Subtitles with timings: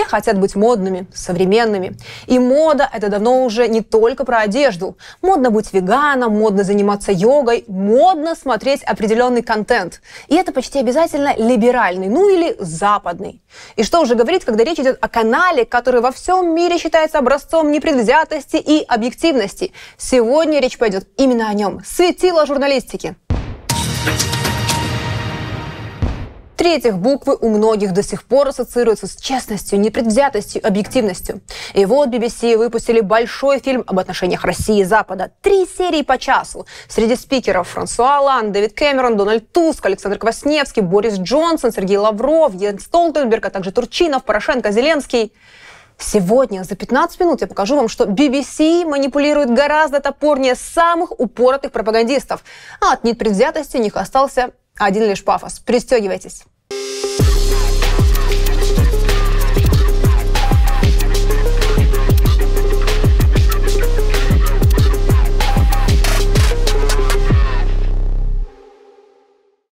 [0.00, 1.94] Все хотят быть модными, современными.
[2.26, 4.96] И мода– это давно уже не только про одежду.
[5.20, 10.00] Модно быть веганом, модно заниматься йогой, модно смотреть определенный контент.
[10.28, 13.42] И это почти обязательно либеральный, ну или западный.
[13.76, 17.70] И что уже говорить, когда речь идет о канале, который во всем мире считается образцом
[17.70, 19.74] непредвзятости и объективности.
[19.98, 21.82] Сегодня речь пойдет именно о нем.
[21.84, 23.16] Светило журналистики.
[26.60, 31.40] В-третьих, буквы у многих до сих пор ассоциируются с честностью, непредвзятостью, объективностью.
[31.72, 35.32] И вот BBC выпустили большой фильм об отношениях России и Запада.
[35.40, 36.66] Три серии по часу.
[36.86, 42.78] Среди спикеров Франсуа Оланд, Дэвид Кэмерон, Дональд Туск, Александр Квасневский, Борис Джонсон, Сергей Лавров, Йен
[42.78, 45.32] Столтенберг, а также Турчинов, Порошенко, Зеленский.
[45.96, 52.44] Сегодня за 15 минут я покажу вам, что BBC манипулирует гораздо топорнее самых упоротых пропагандистов.
[52.82, 55.60] А от непредвзятости у них остался один лишь пафос.
[55.60, 56.44] Пристегивайтесь.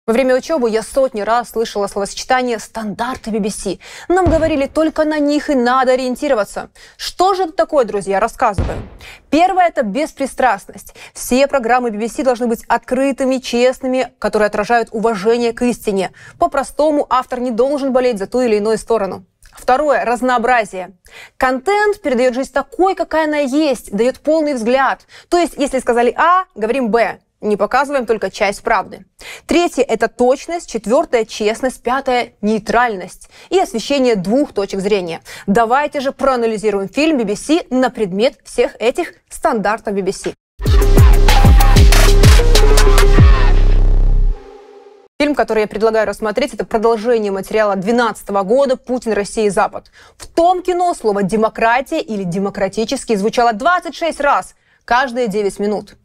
[0.06, 3.78] Во время учебы я сотни раз слышала словосочетание «стандарты BBC».
[4.08, 6.69] Нам говорили, только на них и надо ориентироваться.
[6.98, 8.77] Что же это такое, друзья, рассказываю.
[9.30, 10.94] Первое– это беспристрастность.
[11.14, 16.12] Все программы BBC должны быть открытыми, честными, которые отражают уважение к истине.
[16.39, 19.24] По-простому, автор не должен болеть за ту или иную сторону.
[19.56, 20.98] Второе– разнообразие.
[21.39, 25.06] Контент передает жизнь такой, какая она есть, дает полный взгляд.
[25.30, 29.05] То есть, если сказали А, говорим Б не показываем только часть правды.
[29.47, 30.70] Третье– это точность.
[30.70, 31.83] Четвертое– честность.
[31.83, 33.28] Пятое– нейтральность.
[33.51, 35.20] И освещение двух точек зрения.
[35.47, 40.34] Давайте же проанализируем фильм BBC на предмет всех этих стандартов BBC.
[45.20, 49.91] Фильм, который я предлагаю рассмотреть, это продолжение материала 2012 года «Путин, Россия и Запад».
[50.17, 55.97] В том кино слово «демократия» или «демократический» звучало 26 раз, каждые 9 минут.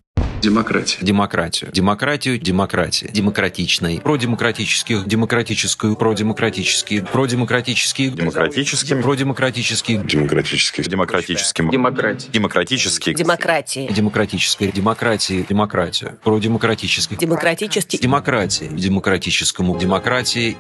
[0.42, 0.98] Демократия.
[1.02, 1.70] Демократию.
[1.74, 3.10] Демократию, демократия.
[3.12, 4.00] Демократичной.
[4.00, 9.02] Продемократических, демократическую, продемократические, продемократические, Демократическим.
[9.02, 10.88] продемократические, Демократических.
[10.88, 11.70] Демократическим.
[11.70, 12.30] Демократия.
[12.32, 13.16] Демократических.
[13.16, 13.88] Демократии.
[13.92, 17.98] демократической, демократии, демократию, продемократических, Демократический.
[17.98, 20.58] демократии, демократическому, демократии,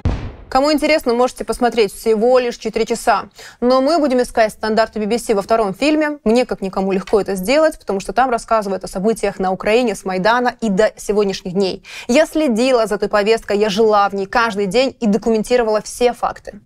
[0.50, 3.26] Кому интересно, можете посмотреть всего лишь 4 часа.
[3.62, 6.18] Но мы будем искать стандарты BBC во втором фильме.
[6.24, 10.06] Мне, как никому, легко это сделать, потому что там рассказывают о событиях на Украине с
[10.06, 11.84] Майдана и до сегодняшних дней.
[12.08, 16.60] Я следила за той повесткой, я жила в ней каждый день и документировала все факты.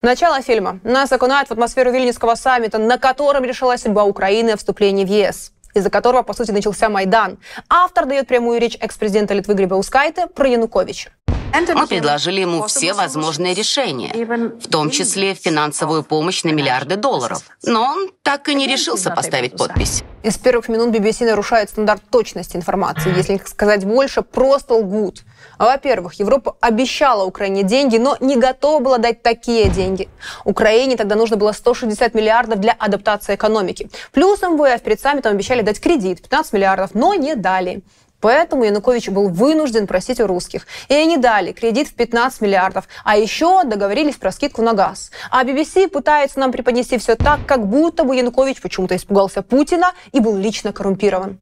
[0.00, 0.80] Начало фильма.
[0.82, 5.52] Нас окунают в атмосферу Вильнюсского саммита, на котором решилась судьба Украины о вступлении в ЕС
[5.74, 7.38] из-за которого, по сути, начался Майдан.
[7.68, 11.10] Автор дает прямую речь экс-президента Литвы Грибаускайте про Януковича.
[11.52, 17.42] Мы предложили ему все возможные решения, в том числе финансовую помощь на миллиарды долларов.
[17.64, 20.02] Но он так и не решился поставить подпись.
[20.22, 23.12] Из первых минут BBC нарушает стандарт точности информации.
[23.16, 25.24] Если сказать больше, просто лгут.
[25.58, 30.08] Во-первых, Европа обещала Украине деньги, но не готова была дать такие деньги.
[30.44, 33.90] Украине тогда нужно было 160 миллиардов для адаптации экономики.
[34.12, 37.82] Плюс МВФ перед саммитом обещали дать кредит 15 миллиардов, но не дали.
[38.22, 40.66] Поэтому Янукович был вынужден просить у русских.
[40.88, 42.88] И они дали кредит в 15 миллиардов.
[43.04, 45.10] А еще договорились про скидку на газ.
[45.30, 50.20] А BBC пытается нам преподнести все так, как будто бы Янукович почему-то испугался Путина и
[50.20, 51.40] был лично коррумпирован.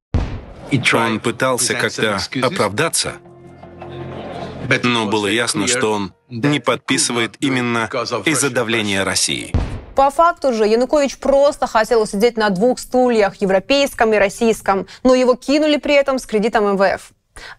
[0.95, 3.15] Он пытался как-то оправдаться,
[4.83, 7.91] но было ясно, что он не подписывает именно
[8.25, 9.53] из-за давления России.
[10.01, 15.35] По факту же Янукович просто хотел сидеть на двух стульях, европейском и российском, но его
[15.35, 17.11] кинули при этом с кредитом МВФ.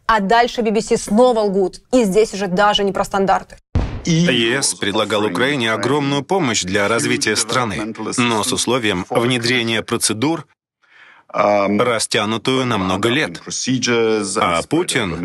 [0.07, 3.57] А дальше BBC снова лгут, и здесь уже даже не про стандарты.
[4.05, 10.47] ЕС предлагал Украине огромную помощь для развития страны, но с условием внедрения процедур,
[11.31, 13.39] растянутую на много лет.
[14.37, 15.15] А Путин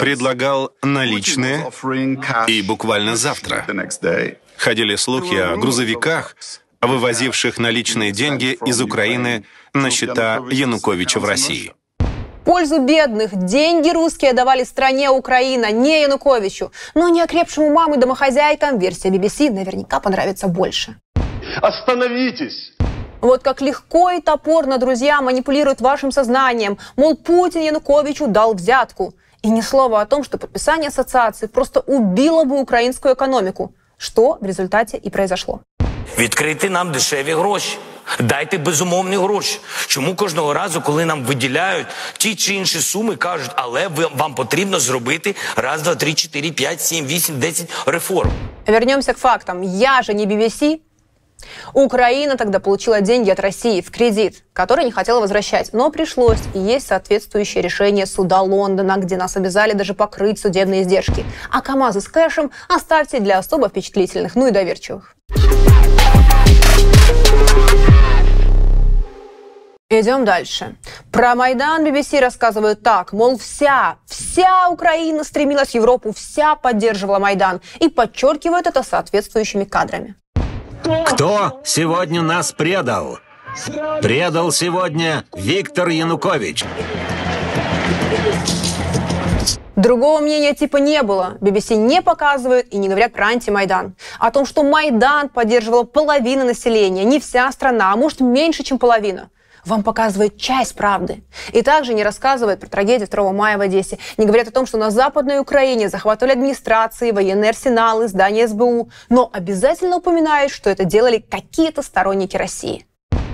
[0.00, 1.70] предлагал наличные
[2.48, 3.64] и буквально завтра.
[4.60, 6.36] Ходили слухи о грузовиках,
[6.82, 11.72] вывозивших наличные деньги из Украины на счета Януковича в России.
[12.44, 16.72] пользу бедных деньги русские давали стране Украина, не Януковичу.
[16.94, 21.00] Но неокрепшему мамы домохозяйкам версия BBC наверняка понравится больше.
[21.62, 22.74] Остановитесь!
[23.22, 26.76] Вот как легко и топорно друзья манипулируют вашим сознанием.
[26.96, 29.14] Мол, Путин Януковичу дал взятку.
[29.40, 33.74] И ни слова о том, что подписание ассоциации просто убило бы украинскую экономику.
[34.02, 35.60] Что в результате и произошло.
[36.18, 37.78] Відкрити нам дешеві гроші.
[38.20, 39.60] Дайте безумовні гроші.
[39.86, 41.86] Чому кожного разу, коли нам виділяють
[42.18, 47.06] ті чи інші суми, кажуть, але вам потрібно зробити раз, два, три, чотири, п'ять, сім,
[47.06, 48.30] вісім, десять реформ.
[48.66, 49.62] Вернемся к фактам.
[49.62, 50.78] Я же не BBC.
[51.72, 56.58] Украина тогда получила деньги от России в кредит, который не хотела возвращать, но пришлось, и
[56.58, 61.24] есть соответствующее решение суда Лондона, где нас обязали даже покрыть судебные издержки.
[61.50, 65.16] А КАМАЗы с кэшем оставьте для особо впечатлительных, ну и доверчивых.
[69.92, 70.76] Идем дальше.
[71.10, 77.60] Про Майдан BBC рассказывают так, мол, вся, вся Украина стремилась в Европу, вся поддерживала Майдан
[77.80, 80.14] и подчеркивают это соответствующими кадрами.
[81.06, 83.18] Кто сегодня нас предал?
[84.02, 86.64] Предал сегодня Виктор Янукович.
[89.76, 91.38] Другого мнения типа не было.
[91.40, 93.94] BBC не показывают и не говорят про антимайдан.
[94.18, 99.30] О том, что Майдан поддерживала половина населения, не вся страна, а может меньше, чем половина.
[99.64, 101.22] Вам показывают часть правды.
[101.52, 103.98] И также не рассказывают про трагедию 2 мая в Одессе.
[104.16, 108.90] Не говорят о том, что на Западной Украине захватывали администрации, военные арсеналы, здания СБУ.
[109.08, 112.86] Но обязательно упоминают, что это делали какие-то сторонники России.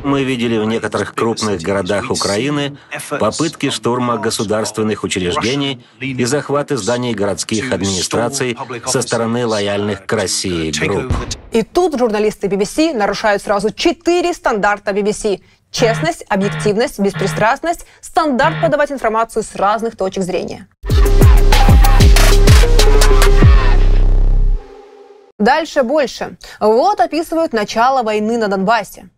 [0.05, 2.76] Мы видели в некоторых крупных городах Украины
[3.11, 11.12] попытки штурма государственных учреждений и захваты зданий городских администраций со стороны лояльных к России групп.
[11.50, 15.40] И тут журналисты BBC нарушают сразу четыре стандарта BBC.
[15.70, 20.68] Честность, объективность, беспристрастность, стандарт подавать информацию с разных точек зрения.
[25.38, 26.38] Дальше больше.
[26.60, 29.10] Вот описывают начало войны на Донбассе.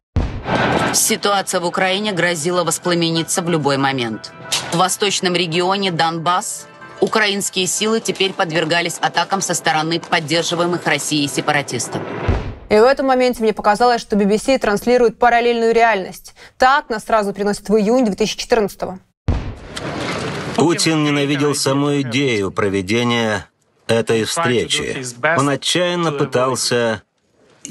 [0.92, 4.32] Ситуация в Украине грозила воспламениться в любой момент.
[4.72, 6.66] В восточном регионе Донбасс
[7.00, 12.02] украинские силы теперь подвергались атакам со стороны поддерживаемых Россией сепаратистов.
[12.68, 16.34] И в этом моменте мне показалось, что BBC транслирует параллельную реальность.
[16.58, 18.98] Так нас сразу переносит в июнь 2014 -го.
[20.56, 23.46] Путин ненавидел саму идею проведения
[23.86, 25.04] этой встречи.
[25.38, 27.02] Он отчаянно пытался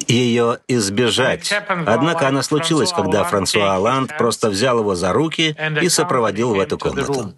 [0.07, 1.53] ее избежать.
[1.67, 6.77] Однако она случилась, когда Франсуа Оланд просто взял его за руки и сопроводил в эту
[6.77, 7.33] комнату.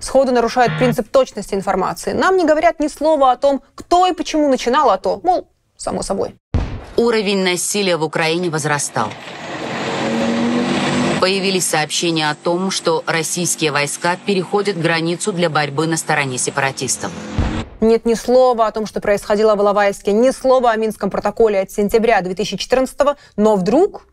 [0.00, 2.12] Сходу нарушают принцип точности информации.
[2.12, 6.02] Нам не говорят ни слова о том, кто и почему начинал а то, мол, само
[6.02, 6.34] собой.
[6.96, 9.08] Уровень насилия в Украине возрастал.
[11.20, 17.10] Появились сообщения о том, что российские войска переходят границу для борьбы на стороне сепаратистов.
[17.80, 21.70] Нет ни слова о том, что происходило в Иловайске, ни слова о Минском протоколе от
[21.70, 22.98] сентября 2014
[23.36, 24.06] но вдруг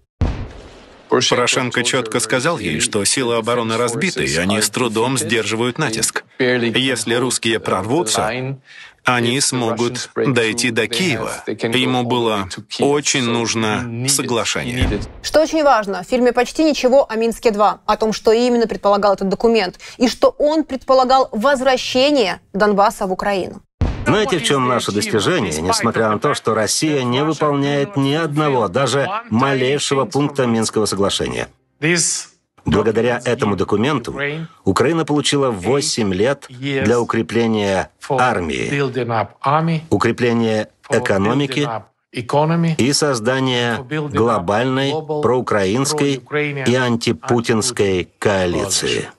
[1.09, 6.23] Порошенко четко сказал ей, что силы обороны разбиты, и они с трудом сдерживают натиск.
[6.39, 8.57] Если русские прорвутся,
[9.03, 11.43] они смогут дойти до Киева.
[11.47, 12.47] Ему было
[12.79, 14.87] очень нужно соглашение.
[15.23, 19.29] Что очень важно, в фильме почти ничего о Минске-2, о том, что именно предполагал этот
[19.29, 23.61] документ, и что он предполагал возвращение Донбасса в Украину.
[24.05, 29.07] Знаете, в чем наше достижение, несмотря на то, что Россия не выполняет ни одного, даже
[29.29, 31.47] малейшего пункта Минского соглашения?
[32.65, 34.19] Благодаря этому документу
[34.65, 38.81] Украина получила 8 лет для укрепления армии,
[39.89, 41.69] укрепления экономики
[42.77, 43.77] и создания
[44.11, 46.21] глобальной проукраинской
[46.65, 49.09] и антипутинской коалиции.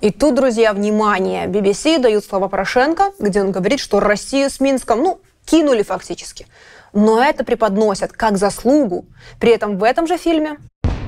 [0.00, 5.02] И тут, друзья, внимание, BBC дают слова Порошенко, где он говорит, что Россию с Минском,
[5.02, 6.46] ну, кинули фактически.
[6.92, 9.06] Но это преподносят как заслугу.
[9.40, 10.58] При этом в этом же фильме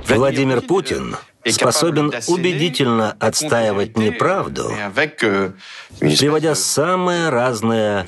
[0.07, 1.17] Владимир Путин
[1.47, 4.73] способен убедительно отстаивать неправду,
[5.99, 8.07] приводя самые разные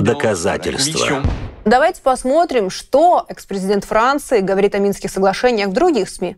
[0.00, 1.22] доказательства.
[1.66, 6.36] Давайте посмотрим, что экс-президент Франции говорит о Минских соглашениях в других СМИ.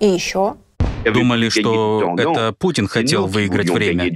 [0.00, 0.56] И еще.
[1.04, 4.10] Думали, что это Путин хотел выиграть время.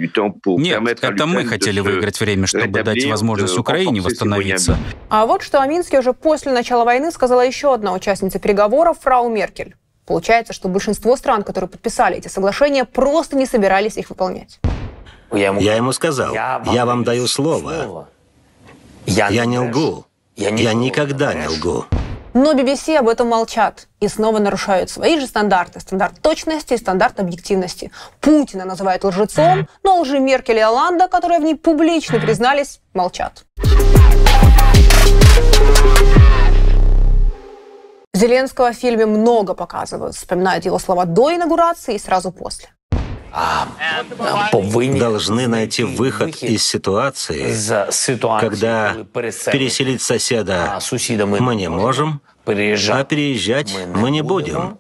[0.47, 4.77] Нет, это мы хотели выиграть время, чтобы дать возможность Украине восстановиться.
[5.09, 9.29] А вот что о Минске уже после начала войны сказала еще одна участница переговоров, фрау
[9.29, 9.75] Меркель.
[10.07, 14.59] Получается, что большинство стран, которые подписали эти соглашения, просто не собирались их выполнять.
[15.33, 18.09] Я ему сказал, я вам даю слово.
[19.07, 20.05] Я не лгу.
[20.37, 21.87] Я никогда не лгу.
[22.35, 25.81] Но BBC об этом молчат и снова нарушают свои же стандарты.
[25.81, 27.93] Стандарт точности и стандарт объективности.
[28.21, 33.45] Путина называют лжецом, но лжи Меркель и Оланда, которые в ней публично признались, молчат.
[38.15, 40.15] Зеленского в фильме много показывают.
[40.15, 42.69] Вспоминают его слова до инаугурации и сразу после.
[44.99, 47.55] Должны найти выход из ситуации,
[48.41, 50.79] когда переселить соседа
[51.27, 54.79] мы не можем, а переезжать мы не будем.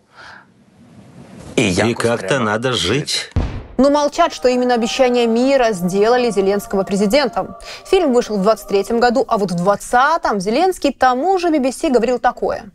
[1.56, 3.30] И как-то надо жить.
[3.78, 7.56] Но молчат, что именно обещания мира сделали Зеленского президентом.
[7.86, 12.70] Фильм вышел в 23 году, а вот в 20-м Зеленский тому же BBC говорил такое.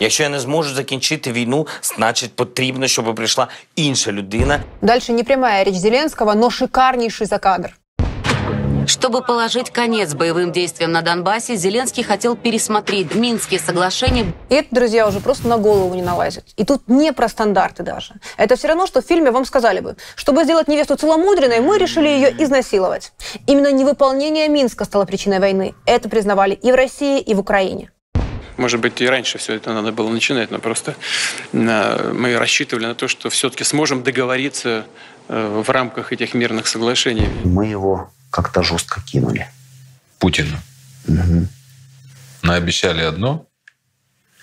[0.00, 4.60] Якщо я не зможу закінчити війну, значить потрібно, щоб прийшла інша людина.
[4.82, 7.74] Дальше не прямая речь Зеленского, но шикарнейший закадр.
[8.86, 14.32] Чтобы положить конец боевым действиям на Донбассе, Зеленский хотел пересмотреть Минские соглашения.
[14.48, 16.44] И это, друзья, уже просто на голову не налазит.
[16.56, 18.14] И тут не про стандарты даже.
[18.38, 22.08] Это все равно, что в фильме вам сказали бы, чтобы сделать невесту целомудренной, мы решили
[22.08, 23.12] ее изнасиловать.
[23.46, 25.74] Именно невыполнение Минска стало причиной войны.
[25.84, 27.90] Это признавали и в России, и в Украине.
[28.57, 30.95] Может быть, и раньше все это надо было начинать, но просто
[31.51, 34.85] мы рассчитывали на то, что все-таки сможем договориться
[35.27, 37.27] э, в рамках этих мирных соглашений.
[37.43, 39.47] Мы его как-то жестко кинули.
[40.19, 40.57] Путину.
[41.07, 41.47] Угу.
[42.43, 43.45] Наобещали одно,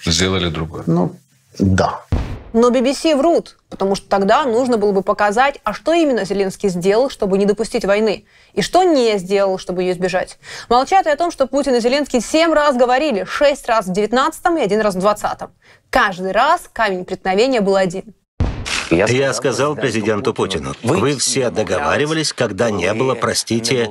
[0.05, 0.85] сделали другое.
[0.87, 1.17] Ну,
[1.59, 2.05] да.
[2.52, 7.09] Но BBC врут, потому что тогда нужно было бы показать, а что именно Зеленский сделал,
[7.09, 10.38] чтобы не допустить войны, и что не сделал, чтобы ее избежать.
[10.69, 14.57] Молчат и о том, что Путин и Зеленский семь раз говорили, шесть раз в девятнадцатом
[14.57, 15.52] и один раз в двадцатом.
[15.90, 18.14] Каждый раз камень преткновения был один.
[18.90, 23.88] Я сказал, Я сказал президенту Путину, вы все договаривались, когда не было, простите,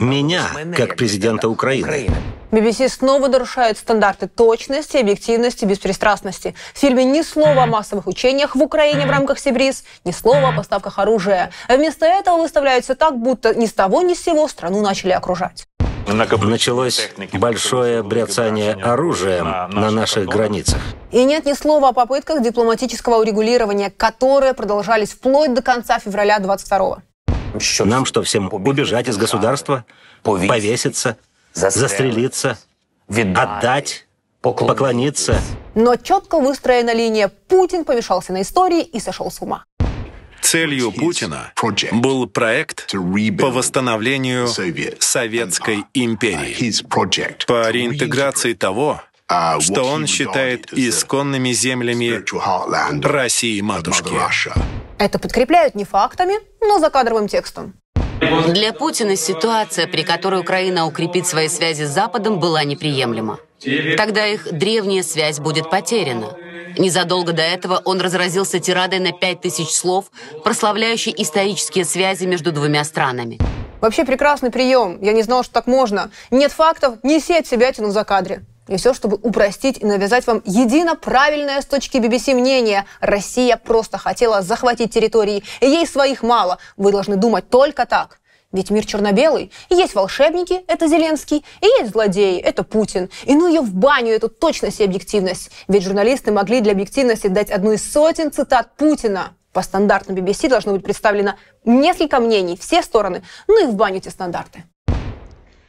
[0.00, 0.44] меня,
[0.76, 2.10] как президента Украины.
[2.50, 6.54] BBC снова нарушает стандарты точности, объективности, беспристрастности.
[6.74, 10.52] В фильме ни слова о массовых учениях в Украине в рамках Сибриз, ни слова о
[10.52, 11.50] поставках оружия.
[11.68, 15.12] А вместо этого выставляют все так, будто ни с того ни с сего страну начали
[15.12, 15.66] окружать.
[16.06, 20.80] Началось большое бряцание оружием на наших границах.
[21.10, 26.98] И нет ни слова о попытках дипломатического урегулирования, которые продолжались вплоть до конца февраля 22-го.
[27.84, 29.84] Нам что, всем убежать из государства?
[30.22, 31.16] Повеситься?
[31.52, 32.58] Застрелиться?
[33.08, 34.06] Отдать?
[34.40, 35.38] Поклониться?
[35.74, 39.64] Но четко выстроена линия «Путин помешался на истории и сошел с ума».
[40.42, 41.52] Целью Путина
[41.92, 49.00] был проект по восстановлению Советской империи, по реинтеграции того,
[49.60, 52.22] что он считает исконными землями
[53.02, 54.12] России-матушки.
[54.98, 57.74] Это подкрепляют не фактами, но закадровым текстом.
[58.48, 63.38] Для Путина ситуация, при которой Украина укрепит свои связи с Западом, была неприемлема.
[63.96, 66.36] Тогда их древняя связь будет потеряна.
[66.78, 70.06] Незадолго до этого он разразился тирадой на пять тысяч слов,
[70.42, 73.38] прославляющей исторические связи между двумя странами.
[73.80, 74.98] Вообще прекрасный прием.
[75.02, 76.10] Я не знала, что так можно.
[76.30, 78.44] Нет фактов, не сеть себя тяну за кадре.
[78.68, 82.84] И все, чтобы упростить и навязать вам едино правильное с точки BBC мнение.
[83.00, 86.58] Россия просто хотела захватить территории, и ей своих мало.
[86.76, 88.20] Вы должны думать только так.
[88.52, 89.50] Ведь мир черно-белый.
[89.70, 93.10] Есть волшебники, это Зеленский, и есть злодеи, это Путин.
[93.24, 95.50] И ну ее в баню, эту точность и объективность.
[95.68, 99.34] Ведь журналисты могли для объективности дать одну из сотен цитат Путина.
[99.52, 104.08] По стандартам BBC должно быть представлено несколько мнений, все стороны, ну и в баню эти
[104.08, 104.64] стандарты.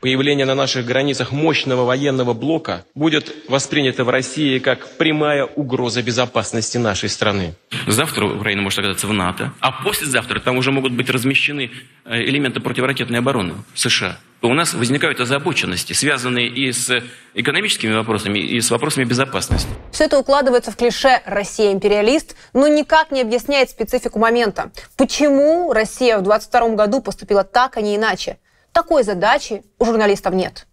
[0.03, 6.77] Появление на наших границах мощного военного блока будет воспринято в России как прямая угроза безопасности
[6.77, 7.53] нашей страны.
[7.87, 11.71] Завтра Украина может оказаться в НАТО, а послезавтра там уже могут быть размещены
[12.03, 14.17] э, элементы противоракетной обороны США.
[14.41, 17.01] У нас возникают озабоченности, связанные и с
[17.33, 19.69] экономическими вопросами, и с вопросами безопасности.
[19.93, 24.69] Все это укладывается в клише «Россия империалист», но никак не объясняет специфику момента.
[24.97, 28.37] Почему Россия в 22 году поступила так, а не иначе?
[28.73, 30.65] Такой задачи у журналистов нет.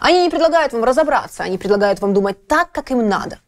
[0.00, 3.40] Они не предлагают вам разобраться, они предлагают вам думать так, как им надо.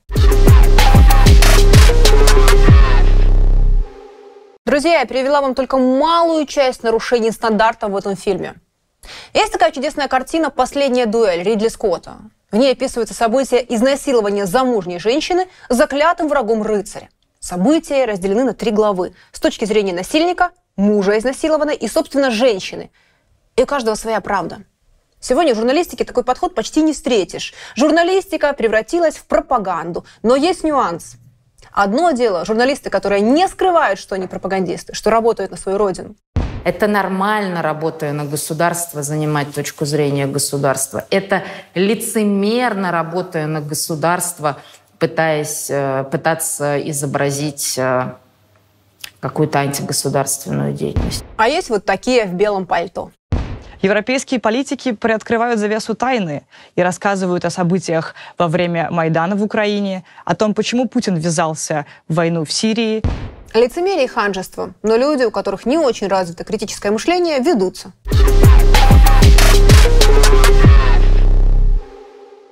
[4.66, 8.56] Друзья, я перевела вам только малую часть нарушений стандартов в этом фильме.
[9.32, 12.16] Есть такая чудесная картина «Последняя дуэль» Ридли Скотта.
[12.50, 17.10] В ней описываются события изнасилования замужней женщины заклятым врагом рыцаря.
[17.38, 22.90] События разделены на три главы с точки зрения насильника, мужа изнасилованной и, собственно, женщины–
[23.60, 24.62] и у каждого своя правда.
[25.20, 27.52] Сегодня в журналистике такой подход почти не встретишь.
[27.76, 30.06] Журналистика превратилась в пропаганду.
[30.22, 31.16] Но есть нюанс.
[31.70, 36.16] Одно дело журналисты, которые не скрывают, что они пропагандисты, что работают на свою родину.
[36.64, 41.04] Это нормально, работая на государство, занимать точку зрения государства.
[41.10, 41.42] Это
[41.74, 44.56] лицемерно, работая на государство,
[44.98, 48.14] пытаясь, э, пытаться изобразить э,
[49.20, 51.24] какую-то антигосударственную деятельность.
[51.36, 53.10] А есть вот такие в белом пальто.
[53.82, 56.42] Европейские политики приоткрывают завесу тайны
[56.76, 62.14] и рассказывают о событиях во время Майдана в Украине, о том, почему Путин ввязался в
[62.16, 63.02] войну в Сирии.
[63.54, 64.74] Лицемерие и ханжество.
[64.82, 67.92] Но люди, у которых не очень развито критическое мышление, ведутся.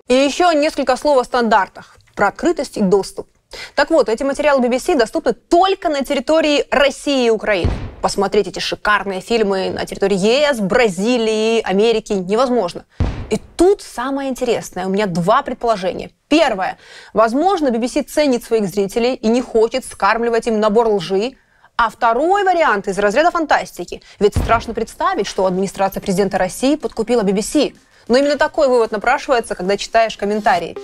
[0.09, 3.29] И еще несколько слов о стандартах про открытость и доступ.
[3.75, 7.71] Так вот, эти материалы BBC доступны только на территории России и Украины.
[8.01, 12.85] Посмотреть эти шикарные фильмы на территории ЕС, Бразилии, Америки невозможно.
[13.31, 14.87] И тут самое интересное.
[14.87, 16.11] У меня два предположения.
[16.29, 16.79] Первое.
[17.13, 21.35] Возможно, BBC ценит своих зрителей и не хочет скармливать им набор лжи.
[21.77, 24.03] А второй вариант из разряда фантастики.
[24.21, 27.77] Ведь страшно представить, что администрация президента России подкупила BBC.
[28.07, 30.77] Но именно такой вывод напрашивается, когда читаешь комментарии.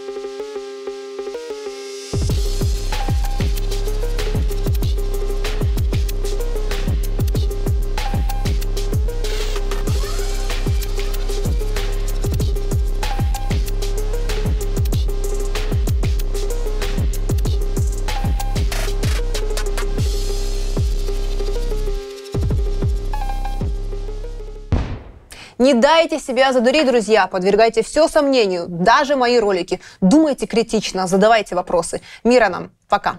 [25.64, 27.26] Не дайте себя задурить, друзья.
[27.26, 29.80] Подвергайте все сомнению, даже мои ролики.
[30.02, 32.02] Думайте критично, задавайте вопросы.
[32.22, 32.70] Мира нам.
[32.86, 33.16] Пока.